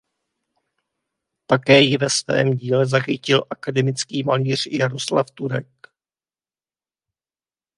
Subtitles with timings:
[1.47, 5.67] Také ji ve svém díle zachytil akademický malíř Jaroslav Turek.